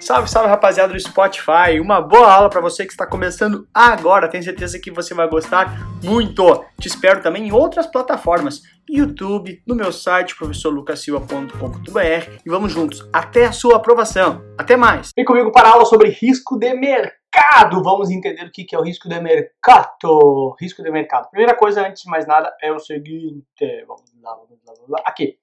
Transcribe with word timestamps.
Salve, 0.00 0.28
salve 0.28 0.48
rapaziada 0.48 0.92
do 0.92 1.00
Spotify. 1.00 1.78
Uma 1.80 2.00
boa 2.00 2.32
aula 2.32 2.50
para 2.50 2.60
você 2.60 2.84
que 2.84 2.92
está 2.92 3.06
começando 3.06 3.66
agora. 3.72 4.28
Tenho 4.28 4.42
certeza 4.42 4.78
que 4.78 4.90
você 4.90 5.14
vai 5.14 5.28
gostar 5.28 5.88
muito. 6.02 6.64
Te 6.80 6.88
espero 6.88 7.22
também 7.22 7.48
em 7.48 7.52
outras 7.52 7.86
plataformas, 7.86 8.62
YouTube, 8.88 9.62
no 9.66 9.74
meu 9.74 9.92
site 9.92 10.36
professorlucasilva.com.br 10.36 12.40
e 12.44 12.50
vamos 12.50 12.72
juntos 12.72 13.08
até 13.12 13.46
a 13.46 13.52
sua 13.52 13.76
aprovação. 13.76 14.42
Até 14.58 14.76
mais. 14.76 15.10
Vem 15.16 15.24
comigo 15.24 15.52
para 15.52 15.68
a 15.68 15.72
aula 15.72 15.84
sobre 15.84 16.10
risco 16.10 16.58
de 16.58 16.74
mercado. 16.74 17.82
Vamos 17.82 18.10
entender 18.10 18.44
o 18.44 18.50
que 18.50 18.66
é 18.74 18.78
o 18.78 18.82
risco 18.82 19.08
de 19.08 19.20
mercado. 19.20 20.56
Risco 20.60 20.82
de 20.82 20.90
mercado. 20.90 21.30
Primeira 21.30 21.54
coisa, 21.54 21.86
antes 21.86 22.02
de 22.02 22.10
mais 22.10 22.26
nada, 22.26 22.52
é 22.60 22.72
o 22.72 22.78
seguinte. 22.78 23.84
Vamos 23.86 24.12
lá, 24.22 24.34
vamos 24.34 24.58
lá, 24.66 24.74
vamos 24.76 24.90
lá. 24.90 25.02
Aqui. 25.06 25.38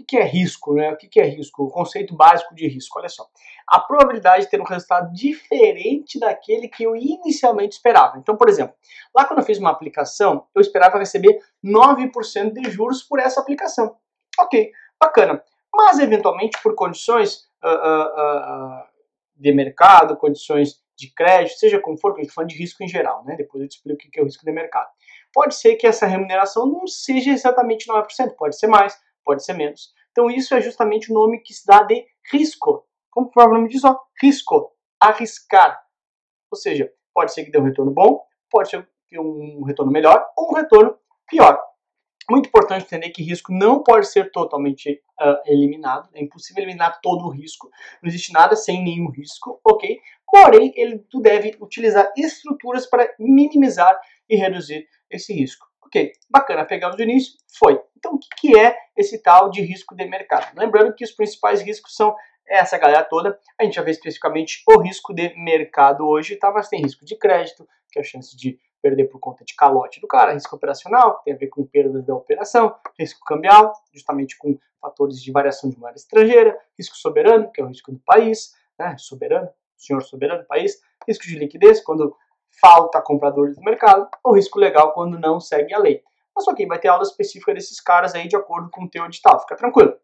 O 0.00 0.04
que 0.04 0.16
é 0.16 0.24
risco? 0.24 0.74
Né? 0.74 0.90
O 0.92 0.96
que 0.96 1.20
é 1.20 1.24
risco? 1.24 1.64
O 1.64 1.70
conceito 1.70 2.14
básico 2.14 2.54
de 2.54 2.66
risco. 2.66 2.98
Olha 2.98 3.08
só. 3.08 3.26
A 3.68 3.78
probabilidade 3.80 4.44
de 4.44 4.50
ter 4.50 4.60
um 4.60 4.64
resultado 4.64 5.12
diferente 5.12 6.18
daquele 6.18 6.68
que 6.68 6.84
eu 6.84 6.96
inicialmente 6.96 7.76
esperava. 7.76 8.18
Então, 8.18 8.36
por 8.36 8.48
exemplo, 8.48 8.74
lá 9.14 9.24
quando 9.24 9.40
eu 9.40 9.44
fiz 9.44 9.58
uma 9.58 9.70
aplicação, 9.70 10.46
eu 10.54 10.60
esperava 10.60 10.98
receber 10.98 11.38
9% 11.64 12.52
de 12.52 12.70
juros 12.70 13.02
por 13.02 13.18
essa 13.18 13.40
aplicação. 13.40 13.96
Ok, 14.38 14.72
bacana. 14.98 15.42
Mas, 15.72 15.98
eventualmente, 15.98 16.58
por 16.62 16.74
condições 16.74 17.48
uh, 17.62 17.68
uh, 17.68 18.80
uh, 18.80 18.84
de 19.36 19.52
mercado, 19.52 20.16
condições 20.16 20.80
de 20.96 21.12
crédito, 21.14 21.58
seja 21.58 21.80
como 21.80 21.96
for, 21.98 22.14
que 22.14 22.26
tá 22.26 22.32
falando 22.32 22.50
de 22.50 22.58
risco 22.58 22.82
em 22.82 22.88
geral, 22.88 23.24
né? 23.24 23.34
Depois 23.36 23.62
eu 23.62 23.68
te 23.68 23.76
explico 23.76 24.02
o 24.06 24.10
que 24.10 24.20
é 24.20 24.22
o 24.22 24.26
risco 24.26 24.44
de 24.44 24.52
mercado. 24.52 24.88
Pode 25.32 25.54
ser 25.54 25.76
que 25.76 25.86
essa 25.86 26.06
remuneração 26.06 26.66
não 26.66 26.86
seja 26.86 27.30
exatamente 27.30 27.86
9%, 27.86 28.34
pode 28.36 28.58
ser 28.58 28.66
mais, 28.66 28.98
pode 29.24 29.44
ser 29.44 29.54
menos. 29.54 29.92
Então 30.10 30.30
isso 30.30 30.54
é 30.54 30.60
justamente 30.60 31.10
o 31.10 31.14
nome 31.14 31.40
que 31.40 31.54
se 31.54 31.66
dá 31.66 31.82
de 31.82 32.04
risco. 32.32 32.86
Como 33.10 33.26
o 33.26 33.30
próprio 33.30 33.56
nome 33.56 33.68
diz, 33.68 33.84
ó, 33.84 33.98
risco, 34.20 34.72
arriscar. 35.00 35.80
Ou 36.50 36.58
seja, 36.58 36.92
pode 37.14 37.32
ser 37.32 37.44
que 37.44 37.50
dê 37.50 37.58
um 37.58 37.64
retorno 37.64 37.92
bom, 37.92 38.22
pode 38.50 38.70
ser 38.70 38.88
que 39.08 39.18
um 39.18 39.62
retorno 39.64 39.92
melhor 39.92 40.24
ou 40.36 40.50
um 40.50 40.54
retorno 40.54 40.96
pior. 41.28 41.60
Muito 42.30 42.46
importante 42.46 42.84
entender 42.84 43.10
que 43.10 43.24
risco 43.24 43.52
não 43.52 43.82
pode 43.82 44.06
ser 44.06 44.30
totalmente 44.30 45.02
uh, 45.20 45.36
eliminado, 45.46 46.08
é 46.14 46.22
impossível 46.22 46.62
eliminar 46.62 47.00
todo 47.00 47.24
o 47.24 47.30
risco, 47.30 47.68
não 48.00 48.08
existe 48.08 48.32
nada 48.32 48.54
sem 48.54 48.84
nenhum 48.84 49.10
risco, 49.10 49.60
ok? 49.64 49.98
Porém, 50.24 50.72
ele, 50.76 51.00
tu 51.10 51.20
deve 51.20 51.56
utilizar 51.60 52.12
estruturas 52.16 52.86
para 52.86 53.12
minimizar 53.18 53.98
e 54.28 54.36
reduzir 54.36 54.86
esse 55.10 55.32
risco. 55.32 55.66
Ok, 55.84 56.12
bacana, 56.30 56.64
pegamos 56.64 56.96
o 56.96 57.02
início, 57.02 57.32
foi. 57.58 57.80
Então, 58.00 58.14
o 58.14 58.18
que, 58.40 58.58
é 58.58 58.76
esse 58.96 59.22
tal 59.22 59.50
de 59.50 59.60
risco 59.60 59.94
de 59.94 60.06
mercado? 60.06 60.58
Lembrando 60.58 60.94
que 60.94 61.04
os 61.04 61.12
principais 61.12 61.60
riscos 61.60 61.94
são 61.94 62.16
essa 62.48 62.76
galera 62.78 63.04
toda. 63.04 63.38
A 63.58 63.64
gente 63.64 63.74
já 63.74 63.82
vê 63.82 63.90
especificamente 63.90 64.62
o 64.66 64.78
risco 64.80 65.14
de 65.14 65.32
mercado 65.36 66.06
hoje, 66.06 66.36
tá? 66.36 66.50
Mas 66.50 66.68
tem 66.68 66.80
risco 66.80 67.04
de 67.04 67.14
crédito, 67.14 67.68
que 67.92 67.98
é 67.98 68.02
a 68.02 68.04
chance 68.04 68.34
de 68.36 68.58
perder 68.82 69.04
por 69.04 69.20
conta 69.20 69.44
de 69.44 69.54
calote 69.54 70.00
do 70.00 70.08
cara, 70.08 70.32
risco 70.32 70.56
operacional, 70.56 71.18
que 71.18 71.24
tem 71.24 71.34
a 71.34 71.36
ver 71.36 71.48
com 71.48 71.64
perdas 71.66 72.02
da 72.02 72.14
operação, 72.14 72.74
risco 72.98 73.22
cambial, 73.24 73.74
justamente 73.92 74.38
com 74.38 74.58
fatores 74.80 75.22
de 75.22 75.30
variação 75.30 75.68
de 75.68 75.78
moeda 75.78 75.98
estrangeira, 75.98 76.58
risco 76.78 76.96
soberano, 76.96 77.52
que 77.52 77.60
é 77.60 77.64
o 77.64 77.68
risco 77.68 77.92
do 77.92 77.98
país, 77.98 78.54
né? 78.78 78.96
Soberano, 78.98 79.50
senhor 79.76 80.02
soberano 80.02 80.40
do 80.40 80.46
país, 80.46 80.80
risco 81.06 81.24
de 81.24 81.38
liquidez, 81.38 81.82
quando 81.82 82.16
falta 82.60 83.00
compradores 83.02 83.56
no 83.56 83.62
mercado, 83.62 84.08
ou 84.24 84.34
risco 84.34 84.58
legal 84.58 84.92
quando 84.92 85.18
não 85.18 85.38
segue 85.38 85.74
a 85.74 85.78
lei. 85.78 86.02
Mas 86.40 86.48
ok, 86.48 86.66
vai 86.66 86.78
ter 86.78 86.88
aula 86.88 87.02
específica 87.02 87.52
desses 87.52 87.82
caras 87.82 88.14
aí 88.14 88.26
de 88.26 88.34
acordo 88.34 88.70
com 88.70 88.84
o 88.84 88.88
teu 88.88 89.04
edital, 89.04 89.38
fica 89.40 89.54
tranquilo. 89.56 89.94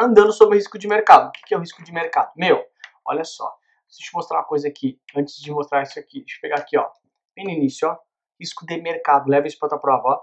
Andando 0.00 0.32
sobre 0.32 0.56
o 0.56 0.58
risco 0.58 0.76
de 0.76 0.88
mercado. 0.88 1.28
O 1.28 1.46
que 1.46 1.54
é 1.54 1.56
o 1.56 1.60
risco 1.60 1.84
de 1.84 1.92
mercado? 1.92 2.32
Meu, 2.36 2.66
olha 3.06 3.22
só. 3.22 3.44
Deixa 3.86 4.02
eu 4.02 4.06
te 4.06 4.12
mostrar 4.12 4.38
uma 4.38 4.44
coisa 4.44 4.66
aqui. 4.66 5.00
Antes 5.16 5.36
de 5.36 5.52
mostrar 5.52 5.84
isso 5.84 6.00
aqui, 6.00 6.18
deixa 6.18 6.36
eu 6.36 6.40
pegar 6.40 6.56
aqui, 6.56 6.76
ó. 6.76 6.90
Bem 7.36 7.44
no 7.44 7.52
início, 7.52 7.88
ó. 7.88 7.96
Risco 8.40 8.66
de 8.66 8.76
mercado. 8.82 9.30
Leva 9.30 9.46
isso 9.46 9.56
para 9.56 9.68
tua 9.68 9.78
prova, 9.78 10.08
ó. 10.08 10.20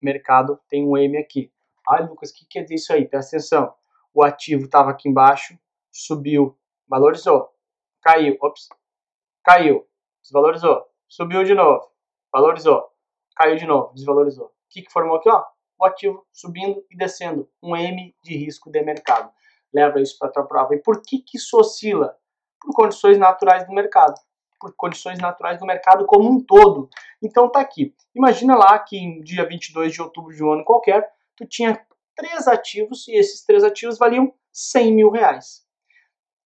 Mercado 0.00 0.60
tem 0.68 0.86
um 0.86 0.96
M 0.96 1.18
aqui. 1.18 1.52
Ai, 1.88 2.06
Lucas, 2.06 2.30
o 2.30 2.34
que 2.34 2.46
quer 2.46 2.62
dizer 2.62 2.76
isso 2.76 2.92
aí? 2.92 3.08
Presta 3.08 3.38
atenção. 3.38 3.74
O 4.14 4.22
ativo 4.22 4.66
estava 4.66 4.92
aqui 4.92 5.08
embaixo, 5.08 5.58
subiu, 5.90 6.56
valorizou, 6.86 7.52
caiu, 8.00 8.38
ops, 8.40 8.68
caiu, 9.42 9.84
desvalorizou, 10.22 10.86
subiu 11.08 11.42
de 11.42 11.54
novo, 11.54 11.90
valorizou, 12.32 12.88
caiu 13.38 13.56
de 13.56 13.66
novo, 13.66 13.94
desvalorizou. 13.94 14.46
O 14.46 14.52
que, 14.68 14.82
que 14.82 14.92
formou 14.92 15.16
aqui? 15.16 15.30
Ó? 15.30 15.44
O 15.78 15.84
ativo 15.84 16.26
subindo 16.32 16.84
e 16.90 16.96
descendo, 16.96 17.48
um 17.62 17.76
M 17.76 18.14
de 18.24 18.36
risco 18.36 18.70
de 18.70 18.82
mercado. 18.82 19.30
Leva 19.72 20.00
isso 20.00 20.18
para 20.18 20.28
a 20.28 20.32
tua 20.32 20.44
prova. 20.44 20.74
E 20.74 20.82
por 20.82 21.00
que, 21.02 21.20
que 21.20 21.38
isso 21.38 21.56
oscila? 21.56 22.16
Por 22.60 22.74
condições 22.74 23.16
naturais 23.16 23.64
do 23.64 23.72
mercado. 23.72 24.14
Por 24.60 24.74
condições 24.74 25.20
naturais 25.20 25.60
do 25.60 25.66
mercado 25.66 26.04
como 26.04 26.28
um 26.28 26.44
todo. 26.44 26.90
Então 27.22 27.48
tá 27.48 27.60
aqui. 27.60 27.94
Imagina 28.12 28.56
lá 28.56 28.76
que 28.80 28.96
em 28.96 29.22
dia 29.22 29.46
22 29.46 29.92
de 29.92 30.02
outubro 30.02 30.34
de 30.34 30.42
um 30.42 30.52
ano 30.52 30.64
qualquer, 30.64 31.08
tu 31.36 31.46
tinha 31.46 31.80
três 32.16 32.48
ativos 32.48 33.06
e 33.06 33.12
esses 33.12 33.44
três 33.44 33.62
ativos 33.62 33.98
valiam 33.98 34.34
100 34.52 34.92
mil 34.92 35.10
reais. 35.10 35.64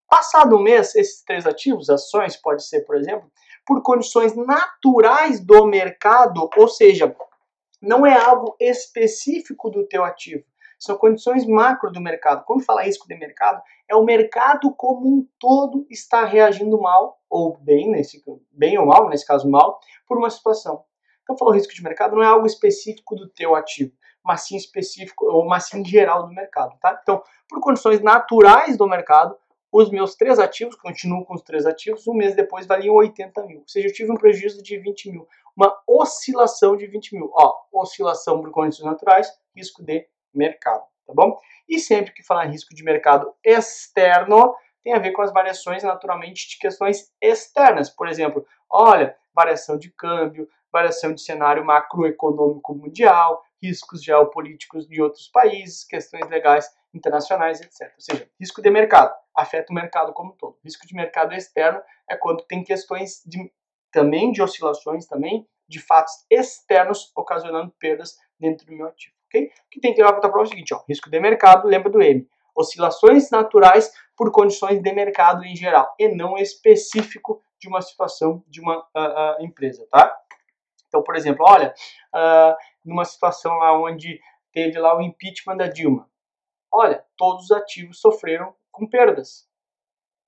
Passado 0.06 0.56
um 0.56 0.62
mês, 0.62 0.94
esses 0.94 1.24
três 1.24 1.46
ativos, 1.46 1.88
ações, 1.88 2.36
pode 2.36 2.66
ser, 2.66 2.82
por 2.82 2.96
exemplo, 2.96 3.32
por 3.66 3.82
condições 3.82 4.34
naturais 4.34 5.44
do 5.44 5.66
mercado, 5.66 6.48
ou 6.56 6.68
seja, 6.68 7.14
não 7.80 8.06
é 8.06 8.16
algo 8.16 8.56
específico 8.60 9.70
do 9.70 9.86
teu 9.86 10.04
ativo. 10.04 10.44
São 10.78 10.96
condições 10.96 11.46
macro 11.46 11.92
do 11.92 12.00
mercado. 12.00 12.44
Quando 12.44 12.64
fala 12.64 12.82
risco 12.82 13.06
de 13.06 13.14
mercado, 13.16 13.62
é 13.88 13.94
o 13.94 14.04
mercado 14.04 14.74
como 14.74 15.06
um 15.06 15.28
todo 15.38 15.86
está 15.88 16.24
reagindo 16.24 16.80
mal, 16.80 17.20
ou 17.30 17.56
bem, 17.58 17.88
nesse, 17.88 18.22
bem 18.50 18.76
ou 18.78 18.86
mal, 18.86 19.08
nesse 19.08 19.24
caso 19.24 19.48
mal, 19.48 19.78
por 20.08 20.18
uma 20.18 20.28
situação. 20.28 20.84
Então, 21.22 21.36
falou 21.38 21.54
risco 21.54 21.72
de 21.72 21.82
mercado 21.82 22.16
não 22.16 22.22
é 22.22 22.26
algo 22.26 22.46
específico 22.46 23.14
do 23.14 23.28
teu 23.28 23.54
ativo, 23.54 23.92
mas 24.24 24.42
sim 24.42 24.56
específico, 24.56 25.24
ou 25.24 25.46
mas 25.46 25.68
sim 25.68 25.84
geral 25.84 26.26
do 26.26 26.34
mercado, 26.34 26.76
tá? 26.80 26.98
Então, 27.00 27.22
por 27.48 27.60
condições 27.60 28.00
naturais 28.00 28.76
do 28.76 28.88
mercado, 28.88 29.36
os 29.72 29.90
meus 29.90 30.14
três 30.14 30.38
ativos, 30.38 30.76
continuo 30.76 31.24
com 31.24 31.34
os 31.34 31.42
três 31.42 31.64
ativos, 31.64 32.06
um 32.06 32.12
mês 32.12 32.36
depois 32.36 32.66
valiam 32.66 32.94
80 32.94 33.46
mil. 33.46 33.60
Ou 33.60 33.68
seja, 33.68 33.88
eu 33.88 33.92
tive 33.92 34.12
um 34.12 34.16
prejuízo 34.16 34.62
de 34.62 34.76
20 34.76 35.10
mil. 35.10 35.26
Uma 35.56 35.74
oscilação 35.88 36.76
de 36.76 36.86
20 36.86 37.14
mil. 37.14 37.30
Ó, 37.32 37.54
oscilação 37.72 38.42
por 38.42 38.50
condições 38.50 38.84
naturais, 38.84 39.32
risco 39.56 39.82
de 39.82 40.06
mercado, 40.34 40.84
tá 41.06 41.14
bom? 41.14 41.38
E 41.66 41.78
sempre 41.78 42.12
que 42.12 42.22
falar 42.22 42.46
em 42.46 42.50
risco 42.50 42.74
de 42.74 42.84
mercado 42.84 43.32
externo, 43.42 44.54
tem 44.84 44.92
a 44.92 44.98
ver 44.98 45.12
com 45.12 45.22
as 45.22 45.32
variações 45.32 45.82
naturalmente 45.82 46.50
de 46.50 46.58
questões 46.58 47.10
externas. 47.20 47.88
Por 47.88 48.08
exemplo, 48.08 48.44
olha, 48.68 49.16
variação 49.34 49.78
de 49.78 49.90
câmbio, 49.90 50.48
variação 50.70 51.14
de 51.14 51.22
cenário 51.22 51.64
macroeconômico 51.64 52.74
mundial, 52.74 53.42
riscos 53.62 54.02
geopolíticos 54.02 54.86
de 54.86 55.00
outros 55.00 55.28
países, 55.28 55.84
questões 55.84 56.28
legais 56.28 56.68
internacionais, 56.94 57.60
etc. 57.60 57.92
Ou 57.94 58.00
seja, 58.00 58.28
risco 58.38 58.60
de 58.60 58.70
mercado 58.70 59.14
afeta 59.34 59.72
o 59.72 59.74
mercado 59.74 60.12
como 60.12 60.32
um 60.32 60.36
todo. 60.36 60.58
Risco 60.64 60.86
de 60.86 60.94
mercado 60.94 61.34
externo 61.34 61.80
é 62.08 62.16
quando 62.16 62.44
tem 62.44 62.62
questões 62.62 63.22
de, 63.24 63.50
também 63.90 64.30
de 64.30 64.42
oscilações, 64.42 65.06
também 65.06 65.46
de 65.68 65.80
fatos 65.80 66.12
externos 66.30 67.10
ocasionando 67.16 67.72
perdas 67.78 68.16
dentro 68.38 68.66
do 68.66 68.72
meu 68.72 68.86
ativo. 68.86 69.14
Okay? 69.28 69.46
O 69.46 69.70
que 69.70 69.80
tem 69.80 69.94
que 69.94 70.02
levar 70.02 70.12
para 70.18 70.28
a 70.28 70.30
prova 70.30 70.46
é 70.46 70.48
o 70.48 70.50
seguinte: 70.50 70.74
ó, 70.74 70.82
risco 70.88 71.10
de 71.10 71.18
mercado, 71.18 71.66
lembra 71.66 71.90
do 71.90 72.02
M. 72.02 72.28
Oscilações 72.54 73.30
naturais 73.30 73.90
por 74.14 74.30
condições 74.30 74.82
de 74.82 74.92
mercado 74.92 75.42
em 75.44 75.56
geral 75.56 75.94
e 75.98 76.08
não 76.08 76.36
específico 76.36 77.42
de 77.58 77.66
uma 77.66 77.80
situação 77.80 78.44
de 78.46 78.60
uma 78.60 78.80
uh, 78.80 79.40
uh, 79.40 79.44
empresa, 79.44 79.86
tá? 79.90 80.14
Então, 80.88 81.02
por 81.02 81.16
exemplo, 81.16 81.46
olha, 81.48 81.72
uh, 82.14 82.54
numa 82.84 83.06
situação 83.06 83.54
lá 83.56 83.72
onde 83.80 84.20
teve 84.52 84.78
lá 84.78 84.94
o 84.94 85.00
impeachment 85.00 85.56
da 85.56 85.66
Dilma, 85.66 86.06
olha, 86.72 87.04
todos 87.16 87.44
os 87.44 87.52
ativos 87.52 88.00
sofreram 88.00 88.54
com 88.70 88.88
perdas. 88.88 89.48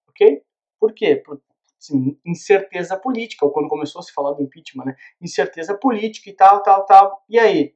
Ok? 0.09 0.43
Por 0.79 0.93
quê? 0.93 1.17
Por 1.17 1.41
assim, 1.81 2.19
incerteza 2.25 2.97
política, 2.97 3.45
ou 3.45 3.53
quando 3.53 3.69
começou 3.69 4.01
a 4.01 4.03
se 4.03 4.13
falar 4.13 4.33
do 4.33 4.43
impeachment, 4.43 4.85
né? 4.85 4.97
Incerteza 5.21 5.77
política 5.77 6.31
e 6.31 6.33
tal, 6.35 6.63
tal, 6.63 6.85
tal. 6.87 7.25
E 7.29 7.39
aí? 7.39 7.75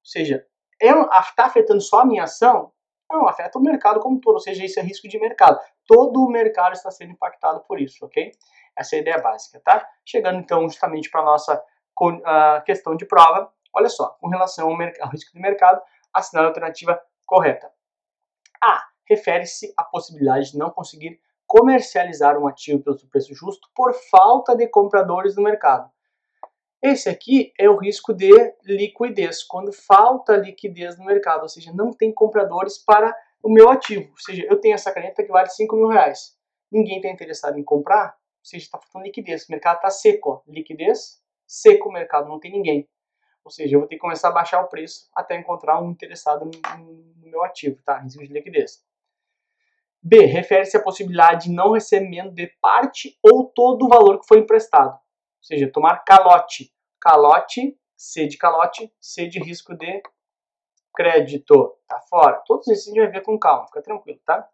Ou 0.00 0.06
seja, 0.06 0.46
está 0.80 1.42
é, 1.42 1.46
afetando 1.46 1.80
só 1.80 2.00
a 2.00 2.04
minha 2.04 2.24
ação? 2.24 2.72
Não, 3.10 3.28
afeta 3.28 3.58
o 3.58 3.62
mercado 3.62 4.00
como 4.00 4.16
um 4.16 4.20
todo, 4.20 4.34
ou 4.34 4.40
seja, 4.40 4.64
isso 4.64 4.80
é 4.80 4.82
risco 4.82 5.08
de 5.08 5.18
mercado. 5.18 5.60
Todo 5.86 6.22
o 6.22 6.30
mercado 6.30 6.72
está 6.72 6.90
sendo 6.90 7.12
impactado 7.12 7.60
por 7.60 7.80
isso, 7.80 8.04
ok? 8.04 8.32
Essa 8.76 8.96
é 8.96 8.98
a 8.98 9.02
ideia 9.02 9.18
básica, 9.18 9.60
tá? 9.64 9.86
Chegando 10.04 10.40
então 10.40 10.68
justamente 10.68 11.10
para 11.10 11.20
a 11.20 11.24
nossa 11.24 11.62
questão 12.64 12.96
de 12.96 13.06
prova, 13.06 13.52
olha 13.72 13.88
só, 13.88 14.16
com 14.20 14.28
relação 14.28 14.68
ao, 14.68 14.72
ao 14.72 15.10
risco 15.10 15.32
de 15.32 15.40
mercado, 15.40 15.80
assinar 16.12 16.44
a 16.44 16.48
alternativa 16.48 17.00
correta. 17.24 17.70
A. 18.64 18.82
Refere-se 19.08 19.72
à 19.76 19.84
possibilidade 19.84 20.52
de 20.52 20.58
não 20.58 20.70
conseguir 20.70 21.20
comercializar 21.46 22.38
um 22.38 22.46
ativo 22.46 22.82
pelo 22.82 22.98
seu 22.98 23.08
preço 23.08 23.34
justo 23.34 23.68
por 23.74 23.92
falta 24.10 24.56
de 24.56 24.66
compradores 24.66 25.36
no 25.36 25.42
mercado. 25.42 25.90
Esse 26.82 27.08
aqui 27.08 27.52
é 27.58 27.68
o 27.68 27.76
risco 27.76 28.12
de 28.12 28.30
liquidez, 28.64 29.42
quando 29.42 29.72
falta 29.72 30.36
liquidez 30.36 30.98
no 30.98 31.04
mercado, 31.04 31.42
ou 31.42 31.48
seja, 31.48 31.72
não 31.72 31.90
tem 31.90 32.12
compradores 32.12 32.76
para 32.76 33.14
o 33.42 33.50
meu 33.50 33.70
ativo. 33.70 34.10
Ou 34.10 34.18
seja, 34.18 34.44
eu 34.48 34.60
tenho 34.60 34.74
essa 34.74 34.92
caneta 34.92 35.22
que 35.22 35.30
vale 35.30 35.48
5 35.48 35.74
mil 35.76 35.88
reais. 35.88 36.36
ninguém 36.70 36.96
está 36.96 37.08
interessado 37.08 37.58
em 37.58 37.64
comprar, 37.64 38.08
ou 38.08 38.44
seja, 38.44 38.64
está 38.64 38.78
faltando 38.78 39.06
liquidez. 39.06 39.48
O 39.48 39.52
mercado 39.52 39.76
está 39.76 39.90
seco, 39.90 40.30
ó. 40.30 40.42
liquidez, 40.46 41.22
seco 41.46 41.88
o 41.88 41.92
mercado, 41.92 42.28
não 42.28 42.38
tem 42.40 42.52
ninguém. 42.52 42.88
Ou 43.44 43.50
seja, 43.50 43.76
eu 43.76 43.80
vou 43.80 43.88
ter 43.88 43.96
que 43.96 44.00
começar 44.00 44.28
a 44.28 44.32
baixar 44.32 44.60
o 44.62 44.68
preço 44.68 45.08
até 45.14 45.36
encontrar 45.36 45.80
um 45.80 45.90
interessado 45.90 46.46
no, 46.78 47.04
meu 47.34 47.42
ativo, 47.42 47.82
tá? 47.84 47.98
Risco 47.98 48.22
de 48.22 48.32
liquidez. 48.32 48.82
B. 50.02 50.24
Refere-se 50.24 50.76
à 50.76 50.82
possibilidade 50.82 51.48
de 51.48 51.54
não 51.54 51.72
recebimento 51.72 52.32
de 52.32 52.46
parte 52.60 53.18
ou 53.22 53.48
todo 53.48 53.84
o 53.84 53.88
valor 53.88 54.20
que 54.20 54.26
foi 54.26 54.38
emprestado. 54.38 54.92
Ou 54.92 55.42
seja, 55.42 55.70
tomar 55.70 56.04
calote. 56.04 56.72
Calote, 57.00 57.78
C 57.96 58.26
de 58.26 58.38
calote, 58.38 58.92
C 59.00 59.26
de 59.26 59.38
risco 59.38 59.74
de 59.76 60.02
crédito. 60.94 61.76
Tá 61.86 62.00
fora. 62.08 62.42
Todos 62.46 62.68
esses 62.68 62.86
a 62.86 62.90
gente 62.90 63.00
vai 63.00 63.10
ver 63.10 63.22
com 63.22 63.38
calma, 63.38 63.66
fica 63.66 63.82
tranquilo, 63.82 64.20
tá? 64.24 64.48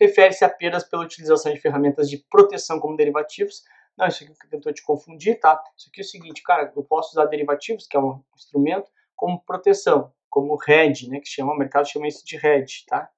Refere-se 0.00 0.44
a 0.44 0.48
perdas 0.48 0.84
pela 0.84 1.04
utilização 1.04 1.52
de 1.52 1.60
ferramentas 1.60 2.08
de 2.10 2.18
proteção 2.18 2.80
como 2.80 2.96
derivativos, 2.96 3.62
não, 3.96 4.06
isso 4.06 4.24
aqui 4.24 4.34
tentou 4.48 4.72
te 4.72 4.82
confundir, 4.82 5.38
tá? 5.38 5.62
Isso 5.76 5.88
aqui 5.88 6.00
é 6.00 6.04
o 6.04 6.06
seguinte, 6.06 6.42
cara, 6.42 6.72
eu 6.74 6.82
posso 6.82 7.10
usar 7.10 7.26
derivativos, 7.26 7.86
que 7.86 7.96
é 7.96 8.00
um 8.00 8.22
instrumento, 8.34 8.90
como 9.14 9.40
proteção, 9.40 10.12
como 10.30 10.58
hedge, 10.66 11.08
né, 11.08 11.20
que 11.20 11.28
chama, 11.28 11.52
o 11.52 11.56
mercado 11.56 11.86
chama 11.86 12.08
isso 12.08 12.24
de 12.24 12.36
hedge, 12.36 12.84
tá? 12.86 13.10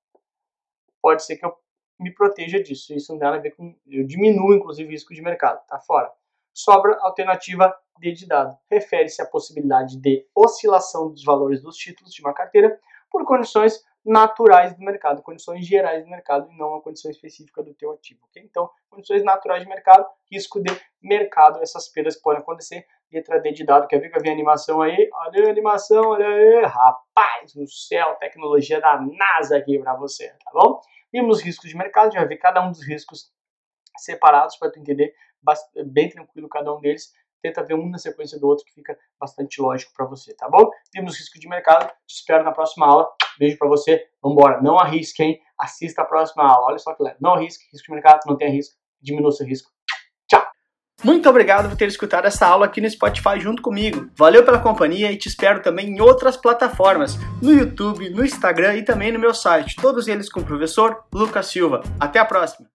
Pode 1.00 1.24
ser 1.24 1.36
que 1.36 1.46
eu 1.46 1.56
me 1.98 2.12
proteja 2.12 2.60
disso, 2.60 2.92
isso 2.92 3.12
não 3.12 3.18
tem 3.18 3.26
nada 3.26 3.38
a 3.38 3.42
ver 3.42 3.52
com, 3.52 3.74
eu 3.86 4.04
diminuo 4.04 4.54
inclusive 4.54 4.88
o 4.88 4.92
risco 4.92 5.14
de 5.14 5.22
mercado, 5.22 5.64
tá 5.66 5.78
fora. 5.78 6.12
Sobra 6.52 6.94
a 6.94 7.06
alternativa 7.06 7.74
D 7.98 8.12
de 8.12 8.26
dado, 8.26 8.56
refere-se 8.70 9.22
à 9.22 9.26
possibilidade 9.26 9.96
de 9.98 10.26
oscilação 10.34 11.10
dos 11.10 11.24
valores 11.24 11.62
dos 11.62 11.76
títulos 11.76 12.12
de 12.12 12.20
uma 12.20 12.34
carteira 12.34 12.78
por 13.10 13.24
condições 13.24 13.84
naturais 14.04 14.74
do 14.74 14.84
mercado, 14.84 15.22
condições 15.22 15.66
gerais 15.66 16.04
do 16.04 16.10
mercado 16.10 16.50
e 16.50 16.56
não 16.56 16.74
a 16.74 16.82
condição 16.82 17.10
específica 17.10 17.62
do 17.62 17.72
teu 17.74 17.92
ativo? 17.92 18.20
Então, 18.36 18.70
condições 18.90 19.24
naturais 19.24 19.62
de 19.62 19.68
mercado, 19.68 20.06
risco 20.30 20.62
de 20.62 20.70
mercado, 21.02 21.62
essas 21.62 21.88
perdas 21.88 22.16
podem 22.16 22.40
acontecer. 22.40 22.86
Letra 23.12 23.40
D 23.40 23.52
de 23.52 23.64
dado, 23.64 23.86
quer 23.86 24.00
ver 24.00 24.10
que 24.10 24.18
eu 24.18 24.22
vi 24.22 24.28
a 24.28 24.32
animação 24.32 24.82
aí? 24.82 25.08
Olha 25.12 25.46
a 25.46 25.50
animação, 25.50 26.08
olha 26.08 26.26
aí, 26.26 26.64
rapaz 26.64 27.54
do 27.54 27.66
céu, 27.68 28.16
tecnologia 28.16 28.80
da 28.80 29.00
NASA 29.00 29.56
aqui 29.56 29.78
para 29.78 29.94
você, 29.94 30.28
tá 30.44 30.50
bom? 30.52 30.80
Vimos 31.12 31.40
riscos 31.40 31.70
de 31.70 31.76
mercado, 31.76 32.12
já 32.12 32.24
ver 32.24 32.38
cada 32.38 32.60
um 32.66 32.72
dos 32.72 32.84
riscos 32.84 33.32
separados 33.96 34.56
para 34.56 34.70
tu 34.72 34.80
entender 34.80 35.14
bem 35.86 36.08
tranquilo 36.08 36.48
cada 36.48 36.74
um 36.74 36.80
deles 36.80 37.12
tenta 37.44 37.62
ver 37.62 37.74
um 37.74 37.90
na 37.90 37.98
sequência 37.98 38.40
do 38.40 38.46
outro 38.46 38.64
que 38.64 38.72
fica 38.72 38.96
bastante 39.20 39.60
lógico 39.60 39.92
para 39.94 40.06
você, 40.06 40.34
tá 40.34 40.48
bom? 40.48 40.70
Vimos 40.94 41.18
risco 41.18 41.38
de 41.38 41.46
mercado, 41.46 41.92
te 42.06 42.14
espero 42.14 42.42
na 42.42 42.52
próxima 42.52 42.86
aula. 42.86 43.06
Beijo 43.38 43.58
para 43.58 43.68
você, 43.68 44.02
vambora, 44.22 44.62
não 44.62 44.78
arrisque, 44.78 45.22
hein? 45.22 45.38
Assista 45.58 46.00
a 46.00 46.04
próxima 46.06 46.42
aula, 46.42 46.68
olha 46.68 46.78
só 46.78 46.94
que 46.94 47.02
leve. 47.02 47.16
Não 47.20 47.34
arrisque, 47.34 47.64
risco 47.70 47.86
de 47.88 47.92
mercado, 47.92 48.20
não 48.26 48.36
tenha 48.36 48.50
risco, 48.50 48.74
diminua 49.02 49.30
seu 49.30 49.46
risco. 49.46 49.70
Tchau! 50.26 50.42
Muito 51.04 51.28
obrigado 51.28 51.68
por 51.68 51.76
ter 51.76 51.86
escutado 51.86 52.24
essa 52.24 52.46
aula 52.46 52.64
aqui 52.64 52.80
no 52.80 52.88
Spotify 52.88 53.38
junto 53.38 53.60
comigo. 53.60 54.08
Valeu 54.16 54.42
pela 54.42 54.58
companhia 54.58 55.12
e 55.12 55.18
te 55.18 55.28
espero 55.28 55.60
também 55.60 55.88
em 55.88 56.00
outras 56.00 56.38
plataformas, 56.38 57.16
no 57.42 57.52
YouTube, 57.52 58.08
no 58.08 58.24
Instagram 58.24 58.76
e 58.76 58.84
também 58.84 59.12
no 59.12 59.18
meu 59.18 59.34
site, 59.34 59.76
todos 59.76 60.08
eles 60.08 60.30
com 60.30 60.40
o 60.40 60.46
professor 60.46 61.04
Lucas 61.12 61.48
Silva. 61.48 61.82
Até 62.00 62.18
a 62.18 62.24
próxima! 62.24 62.73